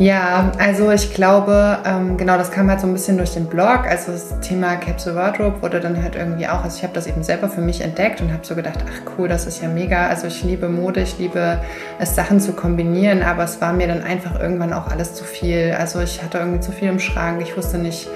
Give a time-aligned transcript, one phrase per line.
[0.00, 3.84] Ja, also ich glaube, ähm, genau, das kam halt so ein bisschen durch den Blog.
[3.86, 7.22] Also das Thema Capsule Wardrobe wurde dann halt irgendwie auch, also ich habe das eben
[7.22, 10.06] selber für mich entdeckt und habe so gedacht, ach cool, das ist ja mega.
[10.06, 11.60] Also ich liebe Mode, ich liebe
[11.98, 15.76] es, Sachen zu kombinieren, aber es war mir dann einfach irgendwann auch alles zu viel.
[15.78, 18.08] Also ich hatte irgendwie zu viel im Schrank, ich wusste nicht,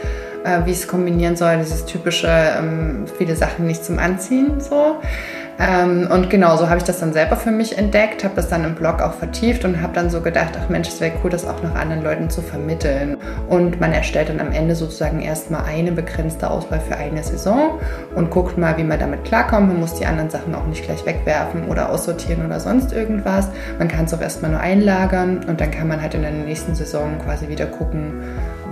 [0.43, 4.97] äh, wie ich es kombinieren soll, dieses typische, ähm, viele Sachen nicht zum Anziehen so.
[5.59, 8.65] Ähm, und genau so habe ich das dann selber für mich entdeckt, habe das dann
[8.65, 11.47] im Blog auch vertieft und habe dann so gedacht, ach Mensch, es wäre cool, das
[11.47, 13.17] auch noch anderen Leuten zu vermitteln.
[13.49, 17.79] Und man erstellt dann am Ende sozusagen erstmal eine begrenzte Auswahl für eine Saison
[18.17, 19.69] und guckt mal, wie man damit klarkommt.
[19.69, 23.49] Man muss die anderen Sachen auch nicht gleich wegwerfen oder aussortieren oder sonst irgendwas.
[23.79, 26.75] Man kann es auch erstmal nur einlagern und dann kann man halt in der nächsten
[26.75, 28.23] Saison quasi wieder gucken,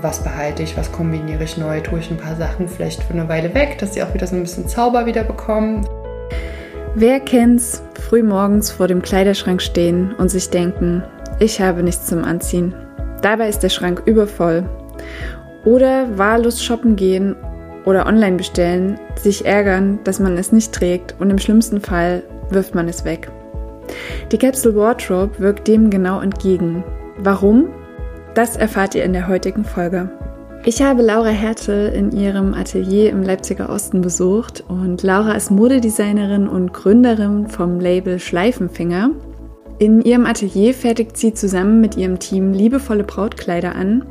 [0.00, 3.28] was behalte ich, was kombiniere ich neu, tue ich ein paar Sachen vielleicht für eine
[3.28, 5.86] Weile weg, dass sie auch wieder so ein bisschen Zauber wieder bekommen.
[6.94, 11.02] Wer kennt's, früh morgens vor dem Kleiderschrank stehen und sich denken,
[11.38, 12.74] ich habe nichts zum Anziehen.
[13.22, 14.68] Dabei ist der Schrank übervoll.
[15.64, 17.34] Oder wahllos shoppen gehen
[17.86, 22.74] oder online bestellen, sich ärgern, dass man es nicht trägt und im schlimmsten Fall wirft
[22.74, 23.30] man es weg.
[24.30, 26.84] Die Capsule Wardrobe wirkt dem genau entgegen.
[27.16, 27.70] Warum?
[28.34, 30.10] Das erfahrt ihr in der heutigen Folge.
[30.64, 36.46] Ich habe Laura Hertel in ihrem Atelier im Leipziger Osten besucht und Laura ist Modedesignerin
[36.46, 39.10] und Gründerin vom Label Schleifenfinger.
[39.80, 44.04] In ihrem Atelier fertigt sie zusammen mit ihrem Team liebevolle Brautkleider an.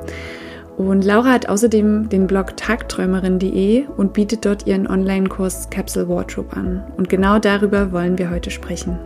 [0.78, 6.84] Und Laura hat außerdem den Blog tagträumerin.de und bietet dort ihren Online-Kurs Capsule Wardrobe an.
[6.98, 9.00] Und genau darüber wollen wir heute sprechen.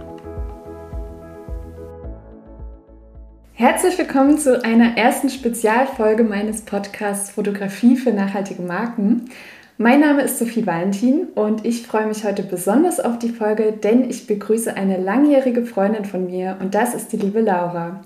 [3.58, 9.30] Herzlich willkommen zu einer ersten Spezialfolge meines Podcasts Fotografie für nachhaltige Marken.
[9.78, 14.09] Mein Name ist Sophie Valentin und ich freue mich heute besonders auf die Folge, denn
[14.09, 18.03] ich begrüße eine langjährige Freundin von mir und das ist die liebe Laura.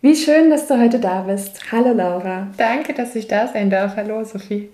[0.00, 1.70] Wie schön, dass du heute da bist.
[1.70, 2.48] Hallo Laura.
[2.56, 3.94] Danke, dass ich da sein darf.
[3.94, 4.68] Hallo Sophie.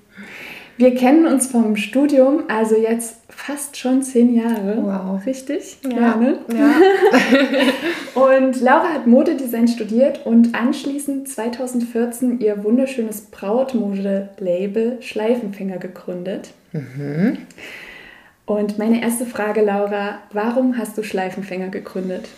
[0.78, 4.78] Wir kennen uns vom Studium, also jetzt fast schon zehn Jahre.
[4.80, 5.26] Wow.
[5.26, 5.76] Richtig?
[5.82, 5.90] Ja.
[5.90, 6.38] ja, ne?
[6.54, 6.74] ja.
[8.14, 16.50] und Laura hat Modedesign studiert und anschließend 2014 ihr wunderschönes Brautmode-Label Schleifenfinger gegründet.
[16.72, 17.38] Mhm.
[18.46, 22.28] Und meine erste Frage, Laura, warum hast du Schleifenfinger gegründet?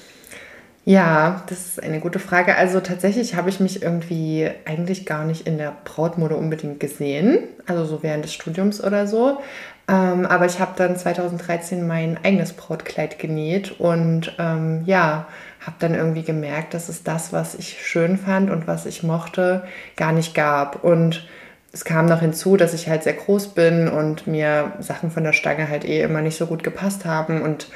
[0.84, 2.56] Ja, das ist eine gute Frage.
[2.56, 7.84] Also tatsächlich habe ich mich irgendwie eigentlich gar nicht in der Brautmode unbedingt gesehen, also
[7.84, 9.40] so während des Studiums oder so.
[9.88, 15.26] Ähm, aber ich habe dann 2013 mein eigenes Brautkleid genäht und ähm, ja,
[15.60, 19.64] habe dann irgendwie gemerkt, dass es das, was ich schön fand und was ich mochte,
[19.96, 20.82] gar nicht gab.
[20.82, 21.28] Und
[21.72, 25.34] es kam noch hinzu, dass ich halt sehr groß bin und mir Sachen von der
[25.34, 27.68] Stange halt eh immer nicht so gut gepasst haben und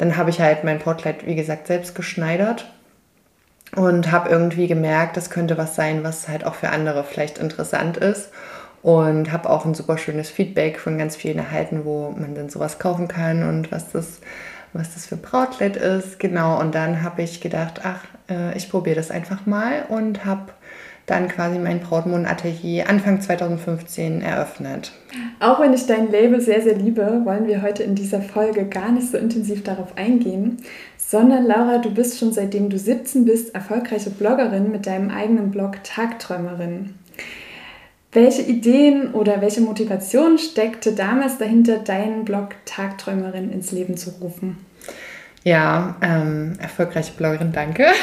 [0.00, 2.72] dann habe ich halt mein Portkleid, wie gesagt, selbst geschneidert
[3.76, 7.98] und habe irgendwie gemerkt, das könnte was sein, was halt auch für andere vielleicht interessant
[7.98, 8.30] ist.
[8.80, 12.78] Und habe auch ein super schönes Feedback von ganz vielen erhalten, wo man dann sowas
[12.78, 14.20] kaufen kann und was das,
[14.72, 16.18] was das für Brautkleid ist.
[16.18, 20.46] Genau, und dann habe ich gedacht, ach, äh, ich probiere das einfach mal und habe
[21.10, 24.92] dann quasi mein Brautmond-Atelier Anfang 2015 eröffnet.
[25.40, 28.92] Auch wenn ich dein Label sehr, sehr liebe, wollen wir heute in dieser Folge gar
[28.92, 30.58] nicht so intensiv darauf eingehen,
[30.96, 35.82] sondern Laura, du bist schon seitdem du 17 bist erfolgreiche Bloggerin mit deinem eigenen Blog
[35.82, 36.94] Tagträumerin.
[38.12, 44.58] Welche Ideen oder welche Motivation steckte damals dahinter, deinen Blog Tagträumerin ins Leben zu rufen?
[45.42, 47.86] Ja, ähm, erfolgreiche Bloggerin, danke.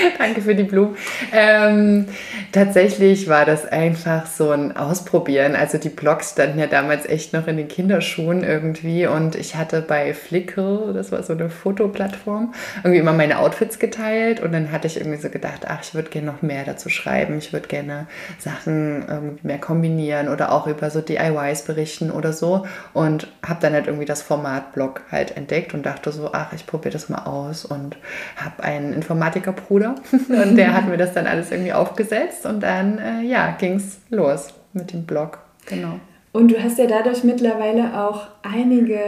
[0.18, 0.96] danke für die Blumen.
[1.32, 2.06] Ähm,
[2.52, 5.56] tatsächlich war das einfach so ein Ausprobieren.
[5.56, 9.82] Also die Blogs standen ja damals echt noch in den Kinderschuhen irgendwie und ich hatte
[9.82, 14.86] bei Flickr, das war so eine Fotoplattform, irgendwie immer meine Outfits geteilt und dann hatte
[14.86, 17.38] ich irgendwie so gedacht, ach, ich würde gerne noch mehr dazu schreiben.
[17.38, 18.06] Ich würde gerne
[18.38, 23.72] Sachen irgendwie mehr kombinieren oder auch über so DIYs berichten oder so und habe dann
[23.72, 27.24] halt irgendwie das Format Blog halt entdeckt und dachte so, ach, ich probiere das mal
[27.24, 27.96] aus und
[28.36, 33.22] habe einen Informatikerbruder und der hat mir das dann alles irgendwie aufgesetzt und dann, äh,
[33.22, 35.38] ja, ging es los mit dem Blog.
[35.66, 36.00] Genau.
[36.32, 39.00] Und du hast ja dadurch mittlerweile auch einige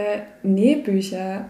[0.43, 1.45] Nähbücher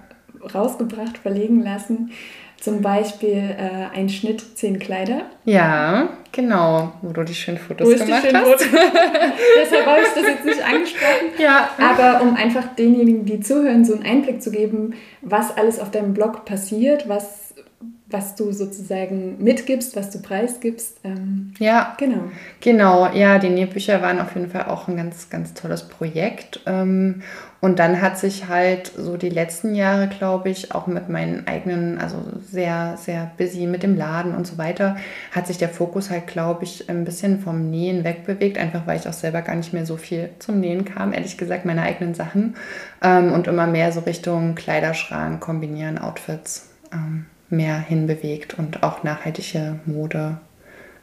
[0.53, 2.11] rausgebracht, verlegen lassen.
[2.59, 5.23] Zum Beispiel äh, ein Schnitt, zehn Kleider.
[5.43, 8.65] Ja, genau, wo du die schönen Fotos wo gemacht schönen hast.
[9.61, 11.27] Deshalb habe ich das jetzt nicht angesprochen.
[11.39, 11.69] Ja.
[11.77, 16.13] Aber um einfach denjenigen, die zuhören, so einen Einblick zu geben, was alles auf deinem
[16.13, 17.42] Blog passiert, was
[18.13, 20.99] was du sozusagen mitgibst, was du preisgibst.
[21.03, 22.31] Ähm, ja, genau.
[22.61, 26.61] Genau, ja, die Nähbücher waren auf jeden Fall auch ein ganz, ganz tolles Projekt.
[26.67, 27.23] Ähm,
[27.59, 31.97] und dann hat sich halt so die letzten Jahre, glaube ich, auch mit meinen eigenen,
[31.97, 34.97] also sehr, sehr busy mit dem Laden und so weiter,
[35.31, 39.07] hat sich der Fokus halt, glaube ich, ein bisschen vom Nähen wegbewegt, einfach weil ich
[39.07, 42.55] auch selber gar nicht mehr so viel zum Nähen kam, ehrlich gesagt, meine eigenen Sachen.
[43.01, 49.79] Ähm, und immer mehr so Richtung Kleiderschrank, kombinieren, Outfits ähm, mehr hinbewegt und auch nachhaltige
[49.85, 50.37] Mode.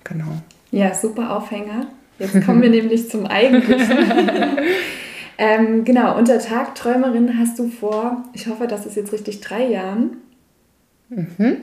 [0.04, 0.42] Genau.
[0.70, 1.86] Ja, super Aufhänger.
[2.18, 3.96] Jetzt kommen wir nämlich zum Eigentlichen.
[5.42, 10.18] Ähm, genau, unter Tagträumerin hast du vor, ich hoffe, das ist jetzt richtig, drei Jahren,
[11.08, 11.62] mhm.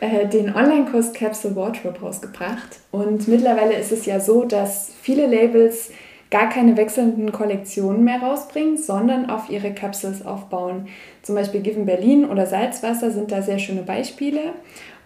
[0.00, 2.80] äh, den Online-Kurs Capsule Wardrobe rausgebracht.
[2.90, 5.90] Und mittlerweile ist es ja so, dass viele Labels
[6.32, 10.88] gar keine wechselnden Kollektionen mehr rausbringen, sondern auf ihre Capsules aufbauen.
[11.20, 14.54] Zum Beispiel Given Berlin oder Salzwasser sind da sehr schöne Beispiele.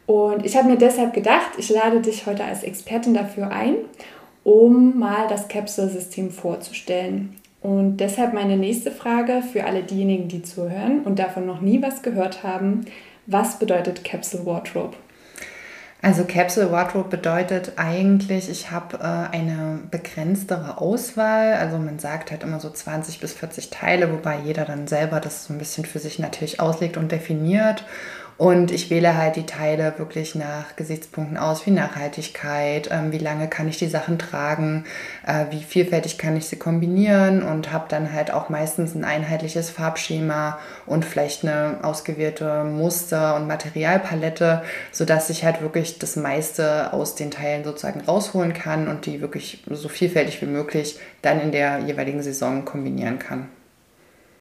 [0.07, 3.75] Und ich habe mir deshalb gedacht, ich lade dich heute als Expertin dafür ein,
[4.45, 7.35] um mal das Capsule-System vorzustellen.
[7.61, 12.03] Und deshalb meine nächste Frage für alle diejenigen, die zuhören und davon noch nie was
[12.03, 12.83] gehört haben.
[13.27, 14.97] Was bedeutet Capsule Wardrobe?
[16.03, 21.55] Also Capsule Wardrobe bedeutet eigentlich, ich habe äh, eine begrenztere Auswahl.
[21.55, 25.47] Also man sagt halt immer so 20 bis 40 Teile, wobei jeder dann selber das
[25.47, 27.85] so ein bisschen für sich natürlich auslegt und definiert.
[28.39, 33.49] Und ich wähle halt die Teile wirklich nach Gesichtspunkten aus, wie Nachhaltigkeit, ähm, wie lange
[33.49, 34.85] kann ich die Sachen tragen,
[35.27, 39.71] äh, wie vielfältig kann ich sie kombinieren und habe dann halt auch meistens ein einheitliches
[39.71, 44.63] Farbschema und vielleicht eine ausgewählte Muster- und Materialpalette,
[44.93, 49.65] sodass ich halt wirklich das meiste aus den Teilen sozusagen rausholen kann und die wirklich
[49.71, 53.49] so vielfältig wie möglich dann in der jeweiligen Saison kombinieren kann.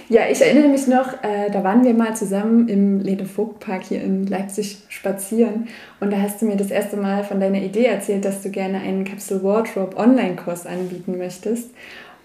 [0.08, 3.86] Ja, ich erinnere mich noch, äh, da waren wir mal zusammen im Lede Vogt Park
[3.86, 5.68] hier in Leipzig spazieren
[6.00, 8.80] und da hast du mir das erste Mal von deiner Idee erzählt, dass du gerne
[8.82, 11.72] einen Capsule Wardrobe Online-Kurs anbieten möchtest.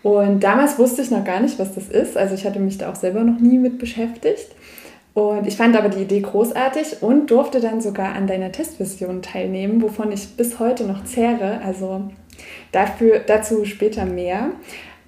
[0.02, 2.18] Und damals wusste ich noch gar nicht, was das ist.
[2.18, 4.48] Also ich hatte mich da auch selber noch nie mit beschäftigt.
[5.14, 9.82] Und ich fand aber die Idee großartig und durfte dann sogar an deiner Testversion teilnehmen,
[9.82, 11.60] wovon ich bis heute noch zehre.
[11.64, 12.04] Also
[12.72, 14.50] dafür, dazu später mehr.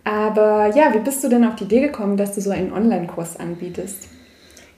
[0.05, 3.37] Aber ja, wie bist du denn auf die Idee gekommen, dass du so einen Online-Kurs
[3.37, 4.09] anbietest?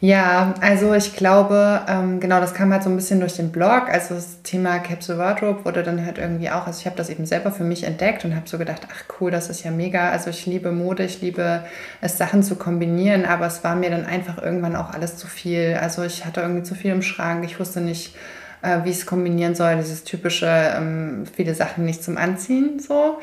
[0.01, 3.89] Ja, also ich glaube, ähm, genau, das kam halt so ein bisschen durch den Blog.
[3.91, 7.25] Also das Thema Capsule Wardrobe wurde dann halt irgendwie auch, also ich habe das eben
[7.25, 10.11] selber für mich entdeckt und habe so gedacht, ach cool, das ist ja mega.
[10.11, 11.65] Also ich liebe Mode, ich liebe
[12.03, 15.79] es, Sachen zu kombinieren, aber es war mir dann einfach irgendwann auch alles zu viel.
[15.81, 18.15] Also ich hatte irgendwie zu viel im Schrank, ich wusste nicht,
[18.61, 23.21] äh, wie ich es kombinieren soll, dieses typische, ähm, viele Sachen nicht zum Anziehen so.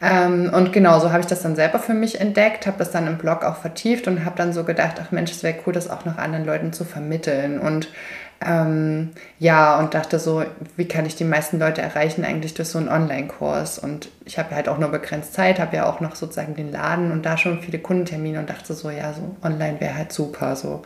[0.00, 3.06] Ähm, und genau so habe ich das dann selber für mich entdeckt, habe das dann
[3.06, 5.90] im Blog auch vertieft und habe dann so gedacht, ach Mensch, es wäre cool, das
[5.90, 7.58] auch noch anderen Leuten zu vermitteln.
[7.58, 7.88] Und
[8.40, 9.10] ähm,
[9.40, 10.44] ja, und dachte so,
[10.76, 13.80] wie kann ich die meisten Leute erreichen eigentlich durch so einen Online-Kurs?
[13.80, 17.10] Und ich habe halt auch nur begrenzt Zeit, habe ja auch noch sozusagen den Laden
[17.10, 20.54] und da schon viele Kundentermine und dachte so, ja, so online wäre halt super.
[20.54, 20.82] So.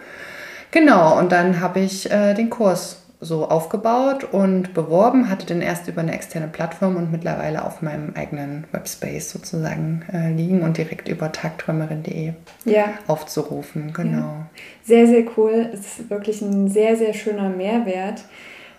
[0.70, 5.86] Genau, und dann habe ich äh, den Kurs so aufgebaut und beworben, hatte den erst
[5.86, 11.08] über eine externe Plattform und mittlerweile auf meinem eigenen Webspace sozusagen äh, liegen und direkt
[11.08, 12.32] über tagträumerin.de
[12.64, 12.84] ja.
[13.06, 13.92] aufzurufen.
[13.92, 14.19] Genau.
[14.19, 14.46] Ja.
[14.82, 15.70] Sehr, sehr cool.
[15.72, 18.24] Es ist wirklich ein sehr, sehr schöner Mehrwert.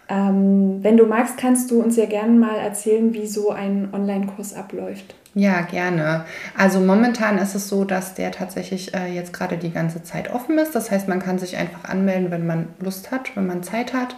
[0.09, 4.53] Ähm, wenn du magst, kannst du uns ja gerne mal erzählen, wie so ein Online-Kurs
[4.53, 5.15] abläuft.
[5.35, 6.25] Ja, gerne.
[6.55, 10.59] Also momentan ist es so, dass der tatsächlich äh, jetzt gerade die ganze Zeit offen
[10.59, 10.75] ist.
[10.75, 14.15] Das heißt, man kann sich einfach anmelden, wenn man Lust hat, wenn man Zeit hat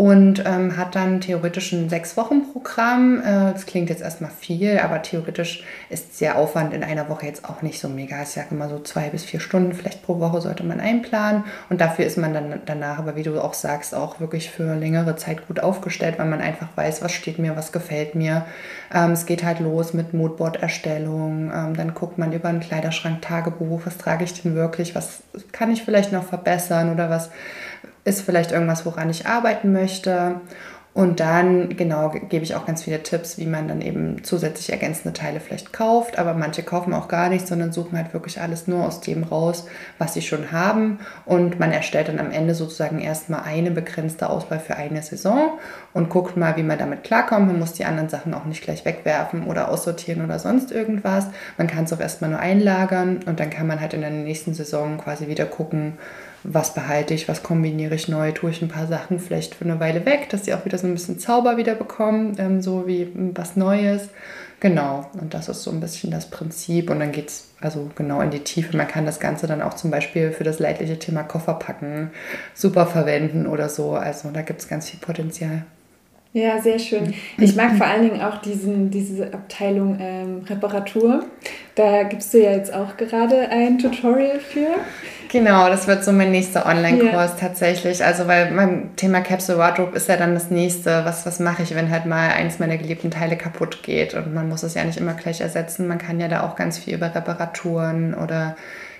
[0.00, 3.20] und ähm, hat dann theoretisch ein Sechs-Wochen-Programm.
[3.20, 7.44] Äh, das klingt jetzt erstmal viel, aber theoretisch ist der Aufwand in einer Woche jetzt
[7.44, 8.22] auch nicht so mega.
[8.22, 11.82] Ich sage immer so zwei bis vier Stunden vielleicht pro Woche sollte man einplanen und
[11.82, 15.46] dafür ist man dann danach, aber wie du auch sagst, auch wirklich für längere Zeit
[15.46, 18.46] gut aufgestellt, weil man einfach weiß, was steht mir, was gefällt mir.
[18.94, 23.98] Ähm, es geht halt los mit Moodboard-Erstellung, ähm, dann guckt man über einen Kleiderschrank-Tagebuch, was
[23.98, 27.28] trage ich denn wirklich, was kann ich vielleicht noch verbessern oder was
[28.04, 30.40] ist vielleicht irgendwas, woran ich arbeiten möchte.
[30.92, 35.12] Und dann, genau, gebe ich auch ganz viele Tipps, wie man dann eben zusätzlich ergänzende
[35.12, 36.18] Teile vielleicht kauft.
[36.18, 39.66] Aber manche kaufen auch gar nichts, sondern suchen halt wirklich alles nur aus dem raus,
[39.98, 40.98] was sie schon haben.
[41.26, 45.60] Und man erstellt dann am Ende sozusagen erstmal eine begrenzte Auswahl für eine Saison
[45.92, 47.46] und guckt mal, wie man damit klarkommt.
[47.46, 51.26] Man muss die anderen Sachen auch nicht gleich wegwerfen oder aussortieren oder sonst irgendwas.
[51.56, 54.54] Man kann es auch erstmal nur einlagern und dann kann man halt in der nächsten
[54.54, 55.98] Saison quasi wieder gucken,
[56.42, 59.80] was behalte ich, was kombiniere ich neu, tue ich ein paar Sachen vielleicht für eine
[59.80, 63.10] Weile weg, dass sie auch wieder so ein bisschen Zauber wieder bekommen, ähm, so wie
[63.34, 64.08] was Neues.
[64.60, 66.90] Genau, und das ist so ein bisschen das Prinzip.
[66.90, 68.76] Und dann geht es also genau in die Tiefe.
[68.76, 72.10] Man kann das Ganze dann auch zum Beispiel für das leidliche Thema Kofferpacken
[72.54, 73.92] super verwenden oder so.
[73.92, 75.64] Also da gibt es ganz viel Potenzial.
[76.32, 77.12] Ja, sehr schön.
[77.38, 81.24] Ich mag vor allen Dingen auch diesen, diese Abteilung ähm, Reparatur.
[81.74, 84.68] Da gibst du ja jetzt auch gerade ein Tutorial für.
[85.28, 87.36] Genau, das wird so mein nächster Online-Kurs ja.
[87.40, 88.04] tatsächlich.
[88.04, 91.04] Also, weil beim Thema Capsule Wardrobe ist ja dann das nächste.
[91.04, 94.14] Was, was mache ich, wenn halt mal eins meiner geliebten Teile kaputt geht?
[94.14, 95.88] Und man muss es ja nicht immer gleich ersetzen.
[95.88, 98.56] Man kann ja da auch ganz viel über Reparaturen oder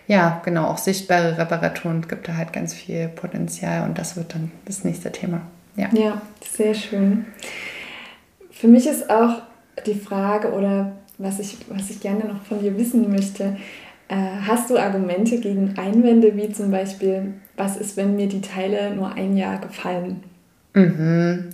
[0.09, 2.01] ja, genau, auch sichtbare Reparaturen.
[2.01, 5.43] Es gibt da halt ganz viel Potenzial und das wird dann das nächste Thema.
[5.77, 5.89] Ja.
[5.93, 7.27] ja, sehr schön.
[8.51, 9.43] Für mich ist auch
[9.87, 13.57] die Frage oder was ich, was ich gerne noch von dir wissen möchte,
[14.09, 18.95] äh, hast du Argumente gegen Einwände, wie zum Beispiel, was ist, wenn mir die Teile
[18.95, 20.23] nur ein Jahr gefallen?
[20.75, 21.51] Mhm.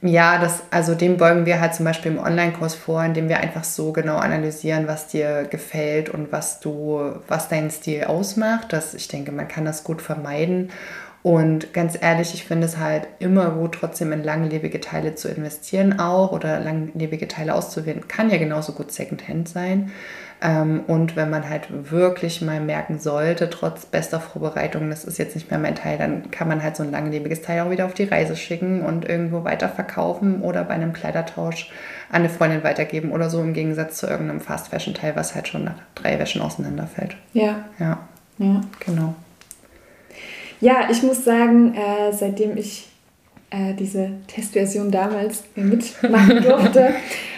[0.00, 3.64] Ja, das, also dem beugen wir halt zum Beispiel im Online-Kurs vor, indem wir einfach
[3.64, 8.72] so genau analysieren, was dir gefällt und was du, was deinen Stil ausmacht.
[8.72, 10.70] Das, ich denke, man kann das gut vermeiden.
[11.24, 15.98] Und ganz ehrlich, ich finde es halt immer gut, trotzdem in langlebige Teile zu investieren
[15.98, 18.06] auch oder langlebige Teile auszuwählen.
[18.08, 19.90] Kann ja genauso gut Secondhand sein.
[20.42, 25.34] Ähm, und wenn man halt wirklich mal merken sollte, trotz bester Vorbereitung, das ist jetzt
[25.34, 27.94] nicht mehr mein Teil, dann kann man halt so ein langlebiges Teil auch wieder auf
[27.94, 31.72] die Reise schicken und irgendwo weiterverkaufen oder bei einem Kleidertausch
[32.10, 35.76] an eine Freundin weitergeben oder so im Gegensatz zu irgendeinem Fast-Fashion-Teil, was halt schon nach
[35.94, 37.16] drei Wäschen auseinanderfällt.
[37.32, 37.64] Ja.
[37.78, 38.00] Ja.
[38.36, 38.60] Ja.
[38.84, 39.14] Genau.
[40.60, 42.86] Ja, ich muss sagen, äh, seitdem ich
[43.50, 46.94] äh, diese Testversion damals mitmachen durfte,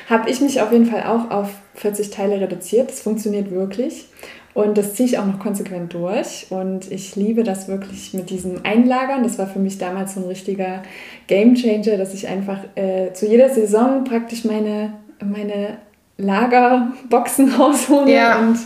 [0.08, 2.90] habe ich mich auf jeden Fall auch auf 40 Teile reduziert.
[2.90, 4.06] Das funktioniert wirklich.
[4.54, 6.46] Und das ziehe ich auch noch konsequent durch.
[6.48, 9.22] Und ich liebe das wirklich mit diesem Einlagern.
[9.22, 10.82] Das war für mich damals so ein richtiger
[11.26, 15.76] Game Changer, dass ich einfach äh, zu jeder Saison praktisch meine, meine
[16.16, 18.38] Lagerboxen raushole ja.
[18.38, 18.58] und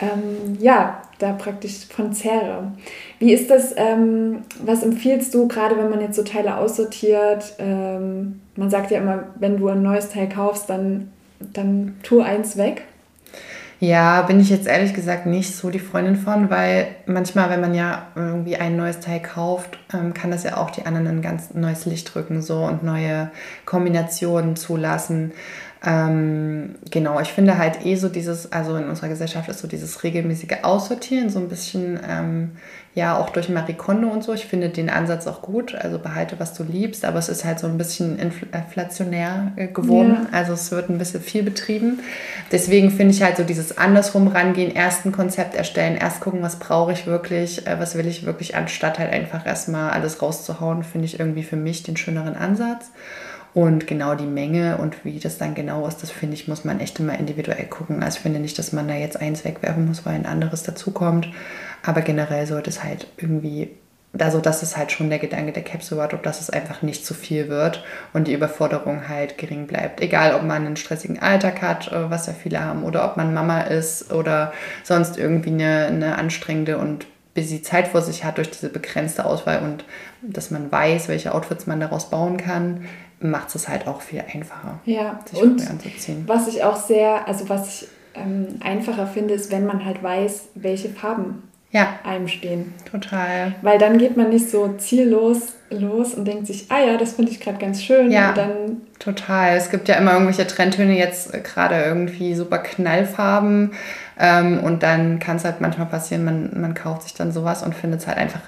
[0.00, 2.72] ähm, ja, da praktisch von zehre.
[3.24, 7.54] Wie ist das, ähm, was empfiehlst du, gerade wenn man jetzt so Teile aussortiert?
[7.58, 12.58] Ähm, man sagt ja immer, wenn du ein neues Teil kaufst, dann, dann tu eins
[12.58, 12.82] weg.
[13.80, 17.74] Ja, bin ich jetzt ehrlich gesagt nicht so die Freundin von, weil manchmal, wenn man
[17.74, 21.22] ja irgendwie ein neues Teil kauft, ähm, kann das ja auch die anderen in ein
[21.22, 23.30] ganz neues Licht rücken so und neue
[23.64, 25.32] Kombinationen zulassen.
[25.86, 30.02] Ähm, genau, ich finde halt eh so dieses, also in unserer Gesellschaft ist so dieses
[30.02, 32.52] regelmäßige Aussortieren so ein bisschen, ähm,
[32.94, 34.32] ja, auch durch Marie Kondo und so.
[34.32, 37.58] Ich finde den Ansatz auch gut, also behalte, was du liebst, aber es ist halt
[37.58, 40.28] so ein bisschen inflationär äh, geworden.
[40.32, 40.38] Ja.
[40.38, 42.00] Also es wird ein bisschen viel betrieben.
[42.50, 46.58] Deswegen finde ich halt so dieses andersrum rangehen, erst ein Konzept erstellen, erst gucken, was
[46.58, 51.04] brauche ich wirklich, äh, was will ich wirklich, anstatt halt einfach erstmal alles rauszuhauen, finde
[51.04, 52.90] ich irgendwie für mich den schöneren Ansatz.
[53.54, 56.80] Und genau die Menge und wie das dann genau ist, das finde ich, muss man
[56.80, 58.02] echt immer individuell gucken.
[58.02, 61.28] Also ich finde nicht, dass man da jetzt eins wegwerfen muss, weil ein anderes dazukommt.
[61.84, 63.70] Aber generell sollte es halt irgendwie,
[64.18, 67.14] also das ist halt schon der Gedanke der Capsule Wardrobe, dass es einfach nicht zu
[67.14, 70.00] viel wird und die Überforderung halt gering bleibt.
[70.00, 73.34] Egal, ob man einen stressigen Alltag hat, äh, was ja viele haben, oder ob man
[73.34, 78.50] Mama ist oder sonst irgendwie eine, eine anstrengende und busy Zeit vor sich hat durch
[78.50, 79.84] diese begrenzte Auswahl und
[80.22, 82.86] dass man weiß, welche Outfits man daraus bauen kann,
[83.20, 85.20] macht es halt auch viel einfacher, ja.
[85.30, 86.24] sich und anzuziehen.
[86.26, 90.48] Was ich auch sehr, also was ich ähm, einfacher finde, ist, wenn man halt weiß,
[90.54, 91.42] welche Farben
[91.74, 91.98] ja.
[92.04, 92.72] einem stehen.
[92.90, 93.54] Total.
[93.60, 97.32] Weil dann geht man nicht so ziellos los und denkt sich, ah ja, das finde
[97.32, 98.12] ich gerade ganz schön.
[98.12, 98.50] Ja, und dann
[99.00, 99.56] total.
[99.56, 103.72] Es gibt ja immer irgendwelche Trendtöne, jetzt gerade irgendwie super Knallfarben.
[104.18, 107.74] Ähm, und dann kann es halt manchmal passieren, man, man kauft sich dann sowas und
[107.74, 108.42] findet es halt einfach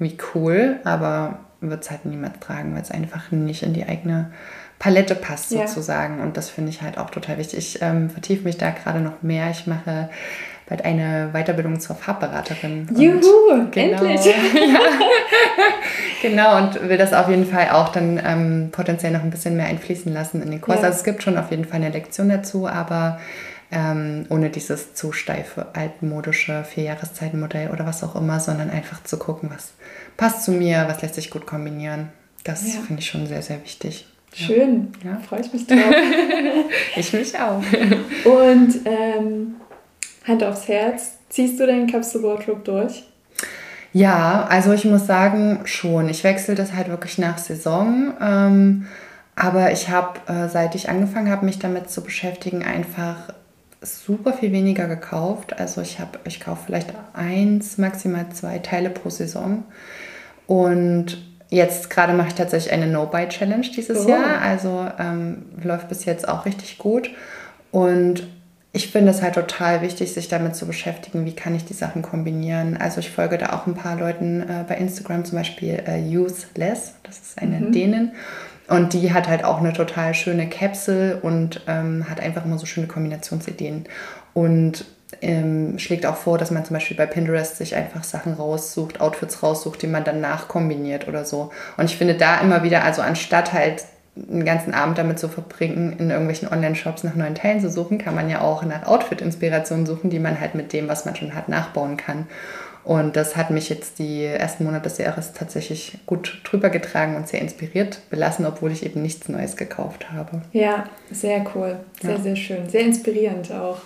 [0.00, 4.32] wie cool, aber wird es halt niemand tragen, weil es einfach nicht in die eigene
[4.80, 6.18] Palette passt sozusagen.
[6.18, 6.24] Ja.
[6.24, 7.58] Und das finde ich halt auch total wichtig.
[7.58, 9.48] Ich ähm, vertiefe mich da gerade noch mehr.
[9.50, 10.08] Ich mache
[10.66, 12.88] bald eine Weiterbildung zur Farbberaterin.
[12.96, 14.26] Juhu, genau, endlich!
[14.26, 14.80] ja,
[16.22, 19.66] genau, und will das auf jeden Fall auch dann ähm, potenziell noch ein bisschen mehr
[19.66, 20.80] einfließen lassen in den Kurs.
[20.80, 20.86] Ja.
[20.86, 23.18] Also es gibt schon auf jeden Fall eine Lektion dazu, aber
[23.72, 29.50] ähm, ohne dieses zu steife, altmodische Vierjahreszeitenmodell oder was auch immer, sondern einfach zu gucken,
[29.52, 29.72] was
[30.16, 32.10] passt zu mir, was lässt sich gut kombinieren.
[32.44, 32.80] Das ja.
[32.80, 34.06] finde ich schon sehr, sehr wichtig.
[34.34, 35.18] Schön, ja.
[35.18, 35.78] freue ich mich drauf.
[36.96, 37.62] ich mich auch.
[38.24, 39.56] Und ähm,
[40.26, 43.04] Hand aufs Herz, ziehst du deinen Capsule Wardrobe durch?
[43.92, 46.08] Ja, also ich muss sagen, schon.
[46.08, 48.14] Ich wechsle das halt wirklich nach Saison.
[48.20, 48.86] Ähm,
[49.36, 53.16] aber ich habe, äh, seit ich angefangen habe, mich damit zu beschäftigen, einfach
[53.82, 55.58] super viel weniger gekauft.
[55.58, 59.64] Also ich habe, ich kaufe vielleicht eins, maximal zwei Teile pro Saison.
[60.46, 64.08] Und jetzt gerade mache ich tatsächlich eine No-Buy-Challenge dieses oh.
[64.08, 64.40] Jahr.
[64.40, 67.10] Also ähm, läuft bis jetzt auch richtig gut.
[67.70, 68.26] Und
[68.74, 72.00] ich finde es halt total wichtig, sich damit zu beschäftigen, wie kann ich die Sachen
[72.00, 72.78] kombinieren.
[72.78, 76.94] Also ich folge da auch ein paar Leuten äh, bei Instagram, zum Beispiel äh, Useless,
[77.02, 77.72] das ist eine mhm.
[77.72, 78.12] Dänin.
[78.68, 82.64] Und die hat halt auch eine total schöne Kapsel und ähm, hat einfach immer so
[82.64, 83.84] schöne Kombinationsideen.
[84.32, 84.86] Und
[85.20, 89.42] ähm, schlägt auch vor, dass man zum Beispiel bei Pinterest sich einfach Sachen raussucht, Outfits
[89.42, 91.50] raussucht, die man dann nachkombiniert oder so.
[91.76, 93.84] Und ich finde da immer wieder, also anstatt halt
[94.16, 98.14] einen ganzen Abend damit zu verbringen, in irgendwelchen Online-Shops nach neuen Teilen zu suchen, kann
[98.14, 101.48] man ja auch nach Outfit-Inspirationen suchen, die man halt mit dem, was man schon hat,
[101.48, 102.26] nachbauen kann.
[102.84, 107.28] Und das hat mich jetzt die ersten Monate des Jahres tatsächlich gut drüber getragen und
[107.28, 110.42] sehr inspiriert belassen, obwohl ich eben nichts Neues gekauft habe.
[110.52, 111.76] Ja, sehr cool.
[112.00, 112.20] Sehr, ja.
[112.20, 112.68] sehr schön.
[112.68, 113.78] Sehr inspirierend auch.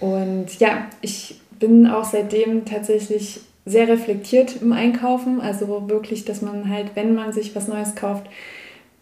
[0.00, 5.42] Und ja, ich bin auch seitdem tatsächlich sehr reflektiert im Einkaufen.
[5.42, 8.26] Also wirklich, dass man halt, wenn man sich was Neues kauft,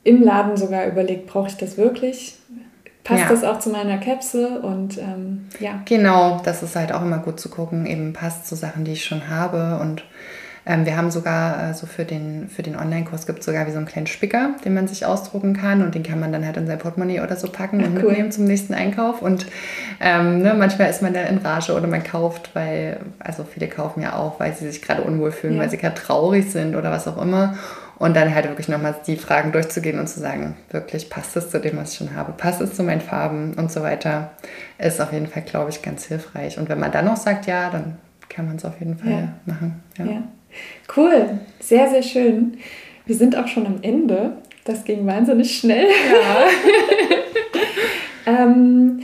[0.05, 2.37] im Laden sogar überlegt, brauche ich das wirklich?
[3.05, 3.29] Passt ja.
[3.29, 4.59] das auch zu meiner Kapsel?
[4.59, 5.81] Und ähm, ja.
[5.87, 9.05] Genau, das ist halt auch immer gut zu gucken, eben passt zu Sachen, die ich
[9.05, 9.79] schon habe.
[9.81, 10.05] Und
[10.69, 13.71] ähm, wir haben sogar äh, so für den, für den Online-Kurs gibt es sogar wie
[13.71, 16.59] so einen kleinen Spicker, den man sich ausdrucken kann und den kann man dann halt
[16.59, 18.09] in sein Portemonnaie oder so packen und cool.
[18.11, 19.23] mitnehmen zum nächsten Einkauf.
[19.23, 19.47] Und
[20.01, 24.03] ähm, ne, manchmal ist man da in Rage oder man kauft, weil, also viele kaufen
[24.03, 25.63] ja auch, weil sie sich gerade unwohl fühlen, ja.
[25.63, 27.57] weil sie gerade traurig sind oder was auch immer.
[27.99, 31.59] Und dann halt wirklich nochmal die Fragen durchzugehen und zu sagen, wirklich passt es zu
[31.61, 34.31] dem, was ich schon habe, passt es zu meinen Farben und so weiter,
[34.79, 36.59] ist auf jeden Fall, glaube ich, ganz hilfreich.
[36.59, 39.29] Und wenn man dann noch sagt, ja, dann kann man es auf jeden Fall ja.
[39.47, 39.83] machen.
[39.99, 40.05] Ja.
[40.05, 40.23] ja.
[40.97, 42.59] Cool, sehr, sehr schön.
[43.07, 44.37] Wir sind auch schon am Ende.
[44.65, 45.87] Das ging wahnsinnig schnell.
[45.87, 46.47] Ja.
[48.45, 49.01] ähm,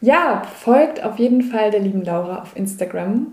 [0.00, 3.26] ja, folgt auf jeden Fall der lieben Laura auf Instagram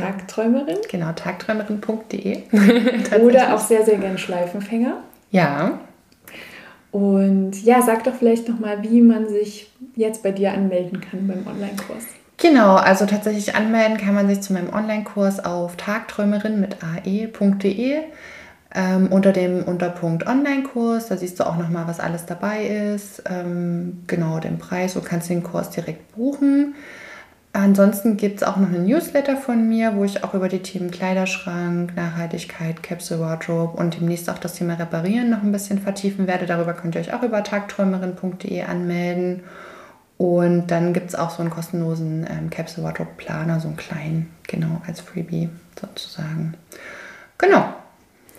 [0.00, 0.78] Tagträumerin.
[0.90, 2.42] Genau, tagträumerin.de.
[3.22, 4.98] Oder auch sehr, sehr gern Schleifenfänger.
[5.30, 5.80] Ja.
[6.90, 11.46] Und ja, sag doch vielleicht nochmal, wie man sich jetzt bei dir anmelden kann beim
[11.46, 12.04] Online-Kurs.
[12.36, 18.00] Genau, also tatsächlich anmelden kann man sich zu meinem Online-Kurs auf tagträumerin mit ae.de
[18.74, 21.08] ähm, unter dem Unterpunkt Online-Kurs.
[21.08, 25.30] Da siehst du auch nochmal, was alles dabei ist, ähm, genau den Preis und kannst
[25.30, 26.74] den Kurs direkt buchen.
[27.54, 30.90] Ansonsten gibt es auch noch einen Newsletter von mir, wo ich auch über die Themen
[30.90, 36.46] Kleiderschrank, Nachhaltigkeit, Capsule Wardrobe und demnächst auch das Thema Reparieren noch ein bisschen vertiefen werde.
[36.46, 39.42] Darüber könnt ihr euch auch über tagträumerin.de anmelden.
[40.16, 44.30] Und dann gibt es auch so einen kostenlosen ähm, Capsule Wardrobe Planer, so einen kleinen,
[44.46, 46.54] genau, als Freebie sozusagen.
[47.36, 47.64] Genau.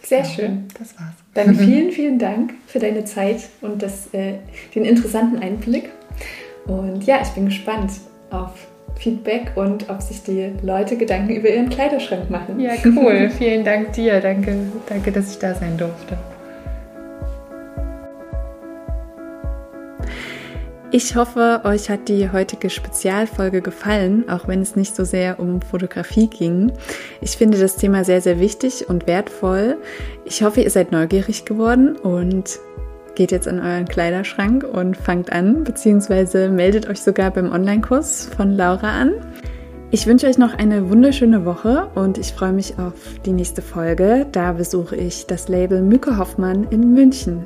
[0.02, 0.68] Sehr ja, schön.
[0.80, 1.14] Das war's.
[1.36, 4.40] Dann vielen, vielen Dank für deine Zeit und das, äh,
[4.74, 5.90] den interessanten Einblick.
[6.66, 7.92] Und ja, ich bin gespannt
[8.32, 8.54] auf
[9.04, 12.58] Feedback und ob sich die Leute Gedanken über ihren Kleiderschrank machen.
[12.60, 13.30] Ja, cool.
[13.38, 14.22] Vielen Dank dir.
[14.22, 14.56] Danke,
[14.88, 16.18] danke, dass ich da sein durfte.
[20.92, 25.60] Ich hoffe, euch hat die heutige Spezialfolge gefallen, auch wenn es nicht so sehr um
[25.62, 26.72] Fotografie ging.
[27.20, 29.78] Ich finde das Thema sehr, sehr wichtig und wertvoll.
[30.24, 32.60] Ich hoffe, ihr seid neugierig geworden und
[33.16, 38.52] geht jetzt in euren Kleiderschrank und fangt an, beziehungsweise meldet euch sogar beim Online-Kurs von
[38.52, 39.14] Laura an.
[39.92, 42.94] Ich wünsche euch noch eine wunderschöne Woche und ich freue mich auf
[43.26, 44.26] die nächste Folge.
[44.32, 47.46] Da besuche ich das Label Mücke Hoffmann in München.